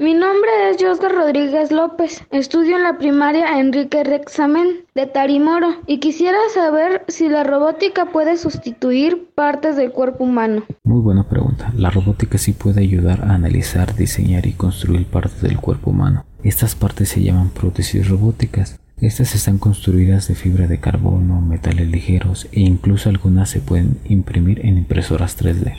Mi 0.00 0.14
nombre 0.14 0.48
es 0.70 0.76
Josgar 0.80 1.10
Rodríguez 1.10 1.72
López. 1.72 2.22
Estudio 2.30 2.76
en 2.76 2.84
la 2.84 2.98
primaria 2.98 3.58
Enrique 3.58 4.04
Rexamen 4.04 4.84
de 4.94 5.06
Tarimoro 5.06 5.70
y 5.88 5.98
quisiera 5.98 6.38
saber 6.54 7.02
si 7.08 7.28
la 7.28 7.42
robótica 7.42 8.12
puede 8.12 8.36
sustituir 8.36 9.28
partes 9.34 9.74
del 9.74 9.90
cuerpo 9.90 10.22
humano. 10.22 10.62
Muy 10.84 11.00
buena 11.00 11.28
pregunta. 11.28 11.72
La 11.74 11.90
robótica 11.90 12.38
sí 12.38 12.52
puede 12.52 12.80
ayudar 12.80 13.24
a 13.24 13.34
analizar, 13.34 13.96
diseñar 13.96 14.46
y 14.46 14.52
construir 14.52 15.04
partes 15.04 15.42
del 15.42 15.56
cuerpo 15.56 15.90
humano. 15.90 16.24
Estas 16.44 16.76
partes 16.76 17.08
se 17.08 17.24
llaman 17.24 17.50
prótesis 17.50 18.08
robóticas. 18.08 18.78
Estas 19.00 19.34
están 19.34 19.58
construidas 19.58 20.28
de 20.28 20.36
fibra 20.36 20.68
de 20.68 20.78
carbono, 20.78 21.40
metales 21.40 21.88
ligeros 21.88 22.46
e 22.52 22.60
incluso 22.60 23.08
algunas 23.08 23.50
se 23.50 23.60
pueden 23.60 23.98
imprimir 24.04 24.64
en 24.64 24.78
impresoras 24.78 25.36
3D. 25.36 25.74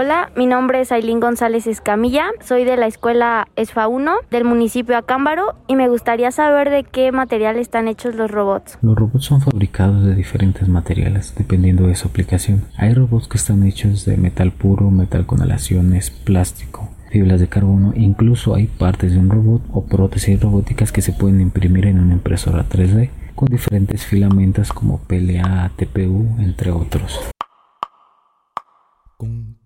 Hola, 0.00 0.30
mi 0.36 0.46
nombre 0.46 0.80
es 0.80 0.92
Ailín 0.92 1.18
González 1.18 1.66
Escamilla, 1.66 2.26
soy 2.40 2.62
de 2.62 2.76
la 2.76 2.86
escuela 2.86 3.48
ESFA 3.56 3.88
1 3.88 4.12
del 4.30 4.44
municipio 4.44 4.96
Acámbaro 4.96 5.56
y 5.66 5.74
me 5.74 5.88
gustaría 5.88 6.30
saber 6.30 6.70
de 6.70 6.84
qué 6.84 7.10
material 7.10 7.56
están 7.56 7.88
hechos 7.88 8.14
los 8.14 8.30
robots. 8.30 8.78
Los 8.80 8.94
robots 8.94 9.24
son 9.24 9.40
fabricados 9.40 10.04
de 10.04 10.14
diferentes 10.14 10.68
materiales 10.68 11.34
dependiendo 11.36 11.88
de 11.88 11.96
su 11.96 12.06
aplicación. 12.06 12.62
Hay 12.76 12.94
robots 12.94 13.26
que 13.26 13.38
están 13.38 13.64
hechos 13.64 14.04
de 14.04 14.16
metal 14.16 14.52
puro, 14.52 14.88
metal 14.92 15.26
con 15.26 15.42
alaciones, 15.42 16.10
plástico, 16.12 16.90
fibras 17.10 17.40
de 17.40 17.48
carbono, 17.48 17.92
incluso 17.96 18.54
hay 18.54 18.68
partes 18.68 19.14
de 19.14 19.18
un 19.18 19.30
robot 19.30 19.62
o 19.72 19.84
prótesis 19.86 20.40
robóticas 20.40 20.92
que 20.92 21.02
se 21.02 21.12
pueden 21.12 21.40
imprimir 21.40 21.86
en 21.86 21.98
una 21.98 22.12
impresora 22.12 22.68
3D 22.68 23.10
con 23.34 23.48
diferentes 23.48 24.06
filamentos 24.06 24.72
como 24.72 24.98
PLA, 24.98 25.72
TPU, 25.76 26.36
entre 26.38 26.70
otros. 26.70 27.18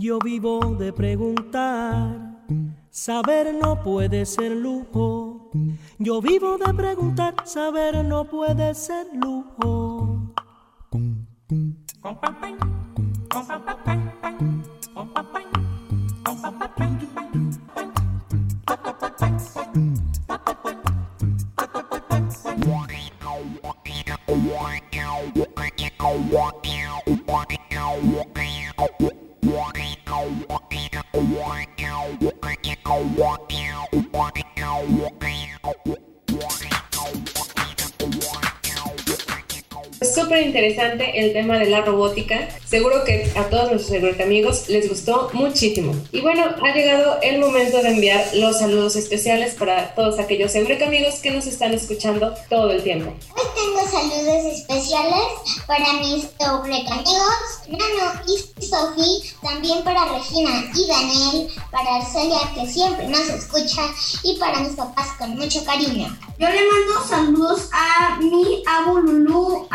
Yo 0.00 0.18
vivo 0.18 0.60
de 0.78 0.94
preguntar, 0.94 2.46
saber 2.88 3.54
no 3.54 3.82
puede 3.82 4.24
ser 4.24 4.52
lujo. 4.52 5.50
Yo 5.98 6.22
vivo 6.22 6.56
de 6.56 6.72
preguntar, 6.72 7.34
saber 7.44 8.02
no 8.02 8.24
puede 8.24 8.74
ser 8.74 9.08
lujo. 9.12 10.32
want. 33.02 33.39
Súper 40.30 40.46
interesante 40.46 41.18
el 41.18 41.32
tema 41.32 41.58
de 41.58 41.68
la 41.68 41.80
robótica. 41.80 42.48
Seguro 42.64 43.02
que 43.04 43.32
a 43.34 43.48
todos 43.50 43.72
nuestros 43.72 44.20
amigos 44.20 44.68
les 44.68 44.88
gustó 44.88 45.28
muchísimo. 45.32 45.92
Y 46.12 46.20
bueno, 46.20 46.44
ha 46.62 46.72
llegado 46.72 47.18
el 47.20 47.40
momento 47.40 47.82
de 47.82 47.88
enviar 47.88 48.24
los 48.34 48.60
saludos 48.60 48.94
especiales 48.94 49.54
para 49.54 49.92
todos 49.96 50.20
aquellos 50.20 50.54
amigos 50.54 51.16
que 51.16 51.32
nos 51.32 51.46
están 51.48 51.74
escuchando 51.74 52.32
todo 52.48 52.70
el 52.70 52.80
tiempo. 52.84 53.12
Hoy 53.34 53.42
tengo 53.56 53.80
saludos 53.90 54.54
especiales 54.54 55.24
para 55.66 55.94
mis 55.94 56.26
amigos, 56.40 57.34
Nano 57.68 58.22
y 58.28 58.64
Sofi, 58.64 59.34
también 59.42 59.82
para 59.82 60.04
Regina 60.04 60.70
y 60.72 60.86
Daniel, 60.86 61.48
para 61.72 61.96
Arcelia 61.96 62.38
que 62.54 62.70
siempre 62.70 63.08
nos 63.08 63.28
escucha 63.30 63.82
y 64.22 64.38
para 64.38 64.60
mis 64.60 64.76
papás 64.76 65.08
con 65.18 65.30
mucho 65.36 65.64
cariño. 65.64 66.16
Yo 66.38 66.48
le 66.48 66.60
mando 66.70 67.08
saludos 67.08 67.68
a 67.72 68.18
mi 68.20 68.62
abu 68.66 68.98
abu 68.98 69.68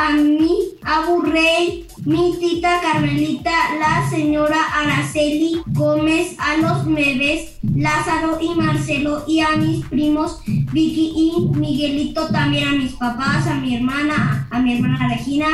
Rey, 1.35 1.85
mi 2.05 2.33
tita 2.39 2.79
Carmelita, 2.79 3.51
la 3.77 4.09
señora 4.09 4.55
Araceli 4.73 5.61
Gómez, 5.67 6.33
a 6.39 6.55
los 6.55 6.85
Meves, 6.85 7.57
Lázaro 7.75 8.37
y 8.39 8.55
Marcelo 8.55 9.25
y 9.27 9.41
a 9.41 9.57
mis 9.57 9.85
primos 9.87 10.39
Vicky 10.45 11.11
y 11.13 11.57
Miguelito, 11.57 12.29
también 12.29 12.69
a 12.69 12.71
mis 12.71 12.93
papás, 12.93 13.47
a 13.47 13.55
mi 13.55 13.75
hermana, 13.75 14.47
a 14.49 14.59
mi 14.61 14.75
hermana 14.75 15.09
Regina 15.09 15.47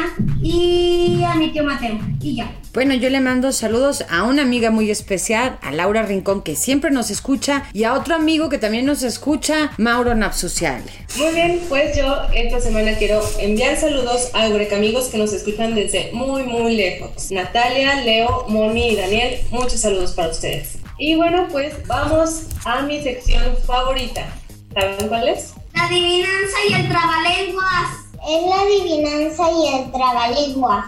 y 0.44 1.24
a 1.24 1.34
mi 1.34 1.52
tío 1.52 1.64
Mateo. 1.64 1.98
Y 2.22 2.36
ya. 2.36 2.61
Bueno, 2.74 2.94
yo 2.94 3.10
le 3.10 3.20
mando 3.20 3.52
saludos 3.52 4.06
a 4.10 4.24
una 4.24 4.44
amiga 4.44 4.72
muy 4.72 4.90
especial, 4.90 5.60
a 5.62 5.74
Laura 5.74 6.04
Rincón, 6.04 6.42
que 6.42 6.56
siempre 6.56 6.90
nos 6.90 7.12
escucha, 7.12 7.66
y 7.74 7.84
a 7.84 7.94
otro 7.94 8.16
amigo 8.16 8.48
que 8.48 8.60
también 8.60 8.86
nos 8.86 9.04
escucha, 9.04 9.72
Mauro 9.78 10.16
Napsuciale. 10.16 10.86
Muy 11.18 11.34
bien, 11.34 11.62
pues 11.68 11.98
yo 11.98 12.16
esta 12.34 12.62
semana 12.62 12.94
quiero 12.98 13.22
enviar 13.40 13.76
saludos 13.76 14.30
a 14.34 14.46
amigos 14.46 15.10
que 15.10 15.18
nos 15.18 15.34
escuchan 15.34 15.76
desde 15.76 16.12
muy, 16.14 16.44
muy 16.44 16.78
lejos. 16.78 17.30
Natalia, 17.30 18.06
Leo, 18.06 18.46
Moni 18.48 18.92
y 18.92 18.96
Daniel, 18.96 19.42
muchos 19.50 19.82
saludos 19.82 20.14
para 20.14 20.30
ustedes. 20.30 20.78
Y 20.98 21.16
bueno, 21.16 21.50
pues 21.52 21.74
vamos 21.88 22.44
a 22.64 22.84
mi 22.84 23.04
sección 23.04 23.44
favorita. 23.66 24.34
¿Saben 24.74 25.10
cuál 25.10 25.28
es? 25.28 25.56
La 25.74 25.88
adivinanza 25.88 26.58
y 26.70 26.74
el 26.74 26.88
trabalenguas. 26.88 28.02
Es 28.30 28.48
la 28.48 28.62
adivinanza 28.62 29.44
y 29.52 29.76
el 29.76 29.92
trabalenguas. 29.92 30.86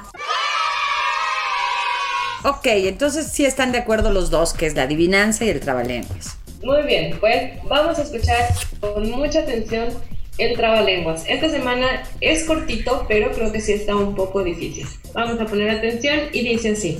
Ok, 2.43 2.65
entonces 2.65 3.31
sí 3.31 3.45
están 3.45 3.71
de 3.71 3.77
acuerdo 3.77 4.11
los 4.11 4.29
dos, 4.29 4.53
que 4.53 4.65
es 4.65 4.75
la 4.75 4.83
adivinanza 4.83 5.45
y 5.45 5.49
el 5.49 5.61
trabalenguas. 5.61 6.37
Muy 6.61 6.83
bien, 6.83 7.17
pues 7.19 7.53
vamos 7.69 7.97
a 7.99 8.03
escuchar 8.03 8.49
con 8.81 9.09
mucha 9.11 9.39
atención 9.39 9.89
el 10.37 10.57
trabalenguas. 10.57 11.23
Esta 11.27 11.49
semana 11.49 12.03
es 12.19 12.43
cortito, 12.43 13.05
pero 13.07 13.31
creo 13.31 13.51
que 13.51 13.61
sí 13.61 13.73
está 13.73 13.95
un 13.95 14.15
poco 14.15 14.43
difícil. 14.43 14.85
Vamos 15.13 15.39
a 15.39 15.45
poner 15.45 15.69
atención 15.69 16.19
y 16.33 16.41
dice 16.41 16.71
así. 16.71 16.99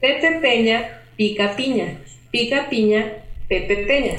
Pepe 0.00 0.38
Peña 0.40 1.02
pica 1.16 1.54
piña, 1.54 2.00
pica 2.30 2.68
piña, 2.68 3.12
Pepe 3.48 3.84
Peña. 3.86 4.16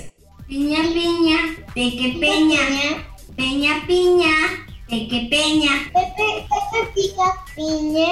Piña 0.47 0.83
piña, 0.93 1.37
peque 1.73 2.17
peña, 2.19 2.59
peña 3.35 3.83
piña, 3.87 4.31
peque 4.91 5.27
peña. 5.29 5.71
Pepe, 5.93 6.45
Pepe 6.51 6.91
pica 6.93 7.23
piña. 7.55 8.09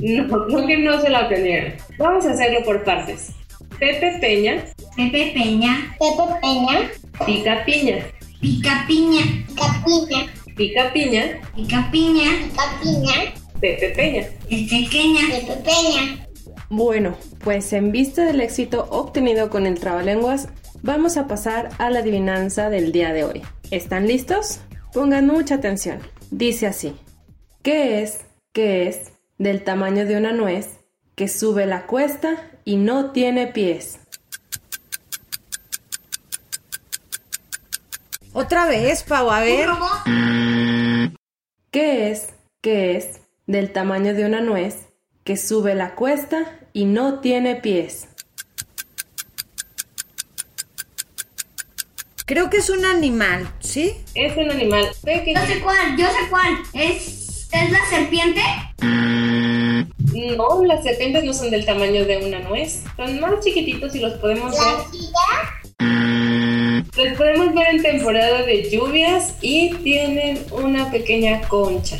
No, 0.00 0.46
creo 0.46 0.66
que 0.66 0.76
no 0.76 1.00
se 1.00 1.08
la 1.08 1.20
aprendieron. 1.20 1.72
Vamos 1.98 2.26
a 2.26 2.32
hacerlo 2.32 2.62
por 2.64 2.84
partes. 2.84 3.32
Pepe 3.78 4.18
Peña. 4.20 4.62
Pepe 4.94 5.32
Peña. 5.34 5.96
Pepe 5.98 6.34
Peña. 6.42 6.90
Pica 7.24 7.64
piña. 7.64 7.96
Pica 8.40 8.84
piña. 8.86 9.22
Pica 9.48 9.80
piña. 9.86 10.28
Pica 10.54 10.92
piña. 10.92 11.40
Pica 11.54 11.90
piña. 11.90 12.28
Pica 12.50 12.80
piña. 12.82 13.14
Pepe 13.60 13.88
Peña. 13.96 14.20
Es 14.50 14.70
pequeña. 14.70 15.20
Pepe 15.30 15.54
Peña. 15.64 16.26
Bueno, 16.68 17.16
pues 17.42 17.72
en 17.72 17.90
vista 17.90 18.24
del 18.24 18.42
éxito 18.42 18.86
obtenido 18.90 19.48
con 19.48 19.66
el 19.66 19.80
trabalenguas, 19.80 20.48
vamos 20.82 21.16
a 21.16 21.26
pasar 21.26 21.70
a 21.78 21.90
la 21.90 22.00
adivinanza 22.00 22.68
del 22.68 22.92
día 22.92 23.12
de 23.12 23.24
hoy. 23.24 23.42
¿Están 23.70 24.06
listos? 24.06 24.60
Pongan 24.92 25.28
mucha 25.28 25.54
atención. 25.54 26.00
Dice 26.32 26.66
así. 26.66 26.96
¿Qué 27.62 28.02
es, 28.02 28.24
qué 28.52 28.88
es, 28.88 29.12
del 29.38 29.62
tamaño 29.62 30.04
de 30.04 30.16
una 30.16 30.32
nuez, 30.32 30.80
que 31.14 31.28
sube 31.28 31.64
la 31.66 31.86
cuesta 31.86 32.50
y 32.64 32.76
no 32.76 33.12
tiene 33.12 33.46
pies? 33.46 34.00
Otra 38.32 38.66
vez, 38.66 39.04
Pau, 39.04 39.30
a 39.30 39.40
ver. 39.40 39.68
¿Qué 41.70 42.10
es, 42.10 42.30
qué 42.60 42.96
es, 42.96 43.20
del 43.46 43.72
tamaño 43.72 44.14
de 44.14 44.24
una 44.24 44.40
nuez, 44.40 44.88
que 45.22 45.36
sube 45.36 45.76
la 45.76 45.94
cuesta 45.94 46.58
y 46.72 46.84
no 46.84 47.20
tiene 47.20 47.56
pies? 47.56 48.08
Creo 52.30 52.48
que 52.48 52.58
es 52.58 52.70
un 52.70 52.84
animal, 52.84 53.52
¿sí? 53.58 53.96
Es 54.14 54.36
un 54.36 54.48
animal 54.48 54.86
pequeño. 55.02 55.40
Yo 55.40 55.46
sé 55.52 55.60
cuál, 55.62 55.96
yo 55.96 56.06
sé 56.06 56.28
cuál. 56.30 56.58
¿Es, 56.74 57.48
¿es 57.50 57.70
la 57.72 57.84
serpiente? 57.90 58.40
No, 60.36 60.64
las 60.64 60.84
serpientes 60.84 61.24
no 61.24 61.34
son 61.34 61.50
del 61.50 61.66
tamaño 61.66 62.04
de 62.04 62.18
una 62.18 62.38
nuez. 62.38 62.84
Son 62.96 63.18
más 63.18 63.44
chiquititos 63.44 63.96
y 63.96 63.98
los 63.98 64.12
podemos 64.20 64.52
ver. 64.52 64.76
Los 66.96 67.18
podemos 67.18 67.52
ver 67.52 67.66
en 67.74 67.82
temporada 67.82 68.44
de 68.44 68.70
lluvias 68.70 69.34
y 69.40 69.74
tienen 69.78 70.38
una 70.52 70.88
pequeña 70.88 71.40
concha. 71.48 71.98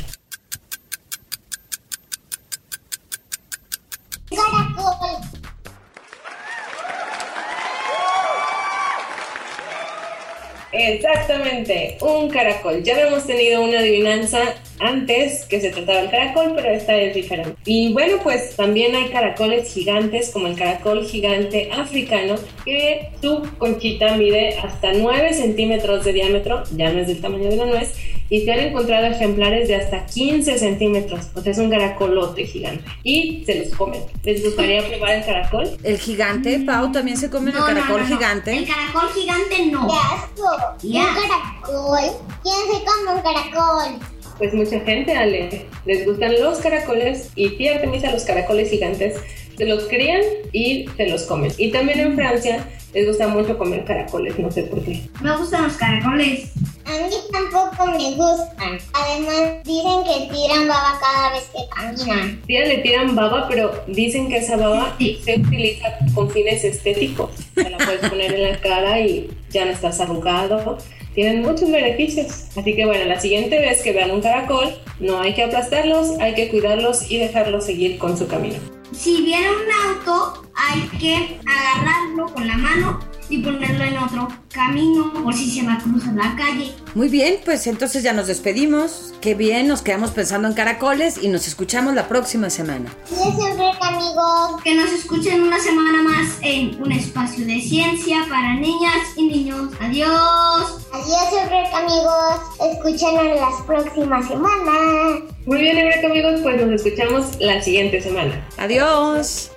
Exactamente, 11.11 11.97
un 11.99 12.29
caracol. 12.29 12.83
Ya 12.83 12.95
habíamos 12.95 13.25
tenido 13.25 13.61
una 13.61 13.79
adivinanza 13.79 14.55
antes 14.79 15.45
que 15.45 15.59
se 15.59 15.69
trataba 15.69 16.01
del 16.01 16.09
caracol, 16.09 16.53
pero 16.55 16.69
esta 16.69 16.95
es 16.95 17.13
diferente. 17.13 17.53
Y 17.65 17.91
bueno, 17.91 18.17
pues 18.23 18.55
también 18.55 18.95
hay 18.95 19.09
caracoles 19.09 19.73
gigantes 19.73 20.29
como 20.31 20.47
el 20.47 20.55
caracol 20.55 21.05
gigante 21.05 21.69
africano, 21.71 22.35
que 22.63 23.09
su 23.21 23.41
conchita 23.57 24.15
mide 24.15 24.57
hasta 24.57 24.93
9 24.93 25.33
centímetros 25.33 26.05
de 26.05 26.13
diámetro, 26.13 26.63
ya 26.75 26.91
no 26.91 27.01
es 27.01 27.07
del 27.07 27.19
tamaño 27.19 27.49
de 27.49 27.55
una 27.55 27.65
nuez, 27.65 27.93
y 28.31 28.45
se 28.45 28.51
han 28.53 28.59
encontrado 28.61 29.07
ejemplares 29.07 29.67
de 29.67 29.75
hasta 29.75 30.05
15 30.05 30.57
centímetros, 30.57 31.27
o 31.35 31.41
sea, 31.41 31.51
es 31.51 31.57
un 31.57 31.69
caracolote 31.69 32.45
gigante. 32.45 32.85
Y 33.03 33.43
se 33.45 33.55
los 33.65 33.75
comen. 33.75 34.01
¿Les 34.23 34.41
gustaría 34.41 34.87
probar 34.87 35.15
el 35.15 35.25
caracol? 35.25 35.77
El 35.83 35.97
gigante, 35.99 36.57
Pau, 36.65 36.93
también 36.93 37.17
se 37.17 37.29
come 37.29 37.51
No, 37.51 37.67
el 37.67 37.75
caracol 37.75 38.03
no, 38.03 38.07
no. 38.07 38.15
gigante. 38.15 38.57
El 38.57 38.65
caracol 38.65 39.09
gigante 39.13 39.65
no. 39.65 39.85
¡Qué 39.85 39.97
asco! 39.97 40.77
Ya. 40.81 41.07
Un 41.09 41.15
caracol. 41.15 42.11
¿Quién 42.41 42.55
se 42.79 42.85
come 42.85 43.15
un 43.15 43.21
caracol? 43.21 44.07
Pues 44.37 44.53
mucha 44.53 44.79
gente, 44.79 45.13
Ale, 45.13 45.65
les 45.85 46.05
gustan 46.05 46.33
los 46.41 46.59
caracoles 46.59 47.31
y 47.35 47.49
tía 47.57 47.75
Artemisa 47.75 48.11
los 48.13 48.23
caracoles 48.23 48.69
gigantes 48.69 49.17
se 49.57 49.65
los 49.65 49.83
crían 49.85 50.21
y 50.51 50.87
se 50.97 51.07
los 51.07 51.23
comen. 51.23 51.51
Y 51.57 51.71
también 51.71 51.99
en 51.99 52.15
Francia 52.15 52.65
les 52.93 53.07
gusta 53.07 53.27
mucho 53.27 53.57
comer 53.57 53.85
caracoles, 53.85 54.37
no 54.37 54.51
sé 54.51 54.63
por 54.63 54.83
qué. 54.83 55.01
Me 55.21 55.35
gustan 55.37 55.63
los 55.63 55.77
caracoles. 55.77 56.51
A 56.85 57.07
mí 57.07 57.13
tampoco 57.31 57.85
me 57.85 58.15
gustan. 58.15 58.79
Además, 58.93 59.63
dicen 59.63 60.03
que 60.03 60.33
tiran 60.33 60.67
baba 60.67 60.99
cada 60.99 61.31
vez 61.31 61.49
que 61.53 61.59
caminan. 61.73 62.41
Tía 62.47 62.65
le 62.65 62.79
tiran 62.79 63.15
baba, 63.15 63.47
pero 63.47 63.71
dicen 63.87 64.27
que 64.27 64.37
esa 64.37 64.57
baba 64.57 64.97
se 64.99 65.39
utiliza 65.39 65.97
con 66.13 66.29
fines 66.29 66.65
estéticos. 66.65 67.31
Te 67.55 67.69
la 67.69 67.77
puedes 67.77 68.09
poner 68.09 68.33
en 68.33 68.51
la 68.51 68.59
cara 68.59 68.99
y 68.99 69.29
ya 69.51 69.63
no 69.63 69.71
estás 69.71 70.01
arrugado. 70.01 70.77
Tienen 71.13 71.41
muchos 71.41 71.71
beneficios. 71.71 72.47
Así 72.57 72.75
que 72.75 72.85
bueno, 72.85 73.05
la 73.05 73.19
siguiente 73.19 73.57
vez 73.59 73.81
que 73.83 73.93
vean 73.93 74.11
un 74.11 74.21
caracol, 74.21 74.73
no 74.99 75.21
hay 75.21 75.33
que 75.33 75.43
aplastarlos, 75.43 76.19
hay 76.19 76.33
que 76.33 76.49
cuidarlos 76.49 77.09
y 77.09 77.19
dejarlos 77.19 77.65
seguir 77.65 77.97
con 77.99 78.17
su 78.17 78.27
camino. 78.27 78.57
Si 78.91 79.21
viene 79.23 79.47
un 79.49 79.71
auto, 79.89 80.43
hay 80.53 80.81
que 80.99 81.39
agarrarlo 81.45 82.31
con 82.33 82.45
la 82.45 82.57
mano 82.57 83.10
y 83.31 83.37
ponerlo 83.39 83.83
en 83.83 83.97
otro 83.97 84.27
camino 84.53 85.11
por 85.23 85.33
si 85.33 85.49
se 85.49 85.65
va 85.65 85.75
a 85.75 85.77
cruzar 85.79 86.13
la 86.13 86.35
calle. 86.35 86.73
Muy 86.93 87.07
bien, 87.07 87.37
pues 87.45 87.65
entonces 87.65 88.03
ya 88.03 88.11
nos 88.11 88.27
despedimos. 88.27 89.13
Qué 89.21 89.33
bien, 89.33 89.67
nos 89.67 89.81
quedamos 89.81 90.11
pensando 90.11 90.47
en 90.49 90.53
caracoles 90.53 91.17
y 91.21 91.29
nos 91.29 91.47
escuchamos 91.47 91.93
la 91.93 92.07
próxima 92.07 92.49
semana. 92.49 92.93
Y 93.09 93.13
siempre, 93.13 93.71
amigos. 93.79 94.61
Que 94.63 94.75
nos 94.75 94.91
escuchen 94.91 95.43
una 95.43 95.59
semana 95.59 96.03
más 96.03 96.37
en 96.41 96.81
un 96.81 96.91
espacio 96.91 97.45
de 97.45 97.61
ciencia 97.61 98.25
para 98.29 98.55
niñas 98.55 98.97
y 99.15 99.23
niños. 99.23 99.71
Adiós. 99.79 100.87
Adiós, 100.91 101.29
siempre, 101.29 101.65
amigos. 101.73 102.41
Escúchanos 102.73 103.39
las 103.39 103.61
próximas 103.65 104.27
semanas. 104.27 105.21
Muy 105.45 105.59
bien, 105.59 105.77
Eureka 105.77 106.07
amigos, 106.07 106.41
pues 106.43 106.61
nos 106.61 106.81
escuchamos 106.81 107.39
la 107.39 107.61
siguiente 107.61 108.01
semana. 108.01 108.45
Adiós. 108.57 109.50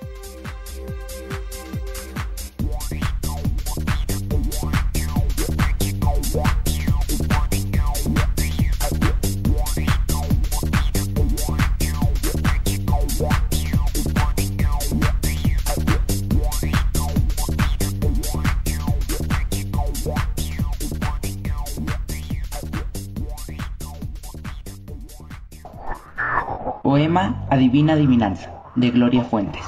Adivina 27.17 27.93
Adivinanza, 27.93 28.51
de 28.75 28.91
Gloria 28.91 29.23
Fuentes. 29.23 29.63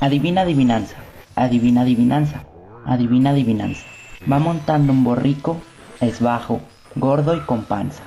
Adivina 0.00 0.42
adivinanza, 0.42 0.94
adivina 1.34 1.80
adivinanza, 1.80 2.44
adivina 2.84 3.30
adivinanza. 3.30 3.82
Va 4.30 4.38
montando 4.38 4.92
un 4.92 5.02
borrico, 5.02 5.56
es 6.00 6.20
bajo, 6.20 6.60
gordo 6.94 7.34
y 7.34 7.40
con 7.40 7.62
panza. 7.64 8.02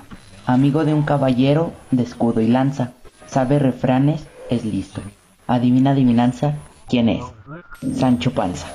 Amigo 0.45 0.85
de 0.85 0.93
un 0.93 1.01
caballero, 1.01 1.73
de 1.89 2.03
escudo 2.03 2.41
y 2.41 2.47
lanza. 2.47 2.91
Sabe 3.25 3.57
refranes, 3.57 4.27
es 4.51 4.63
listo. 4.63 5.01
Adivina 5.47 5.91
adivinanza, 5.91 6.53
¿quién 6.87 7.09
es? 7.09 7.23
Sancho 7.95 8.31
Panza. 8.31 8.67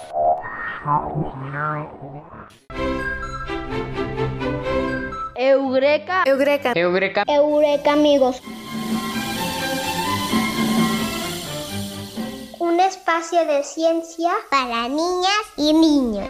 Eureka. 5.36 6.24
Eureka. 6.26 6.72
Eureka. 6.74 7.24
Eureka, 7.28 7.92
amigos. 7.92 8.42
Espacio 13.14 13.46
de 13.46 13.62
ciencia 13.62 14.33
para 14.50 14.88
niñas 14.88 15.44
y 15.57 15.72
niños. 15.72 16.29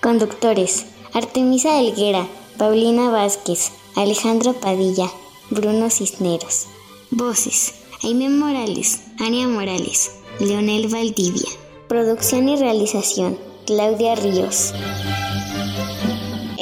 Conductores: 0.00 0.86
Artemisa 1.12 1.78
Helguera, 1.78 2.26
Paulina 2.56 3.10
Vázquez, 3.10 3.72
Alejandro 3.94 4.54
Padilla, 4.54 5.10
Bruno 5.50 5.90
Cisneros. 5.90 6.66
Voces: 7.10 7.74
Aime 8.02 8.30
Morales, 8.30 9.00
Ania 9.18 9.48
Morales, 9.48 10.12
Leonel 10.40 10.88
Valdivia. 10.88 11.50
Producción 11.88 12.48
y 12.48 12.56
realización: 12.56 13.38
Claudia 13.66 14.14
Ríos. 14.14 14.72